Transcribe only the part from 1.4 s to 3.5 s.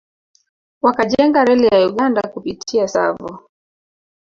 reli ya Uganda kupitia Tsavo